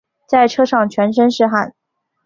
[0.27, 1.75] 在车上全身是汗